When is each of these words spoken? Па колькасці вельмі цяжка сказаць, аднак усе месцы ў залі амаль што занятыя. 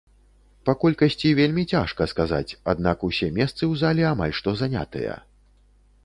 Па 0.67 0.73
колькасці 0.83 1.33
вельмі 1.39 1.63
цяжка 1.73 2.07
сказаць, 2.13 2.55
аднак 2.73 3.05
усе 3.09 3.27
месцы 3.35 3.59
ў 3.59 3.73
залі 3.83 4.01
амаль 4.13 4.33
што 4.39 4.55
занятыя. 4.63 5.13